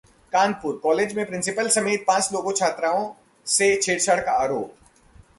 Kanpur: 0.33 0.79
college 0.83 1.13
के 1.13 1.23
principal 1.23 1.67
समेत 1.69 2.03
पांच 2.07 2.29
लोगों 2.33 2.53
छात्राओं 2.53 3.05
से 3.47 3.75
छेड़छाड़ 3.81 4.19
का 4.19 4.31
आरोप 4.31 4.73